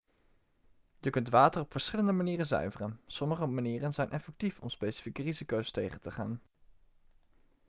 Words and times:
je 0.99 1.09
kunt 1.09 1.29
water 1.29 1.61
op 1.61 1.71
verschillende 1.71 2.11
manieren 2.11 2.45
zuiveren 2.45 2.99
sommige 3.07 3.45
manieren 3.45 3.93
zijn 3.93 4.09
effectief 4.11 4.59
om 4.59 4.69
specifieke 4.69 5.21
risico's 5.21 5.71
tegen 5.71 6.01
te 6.01 6.11
gaan 6.11 6.41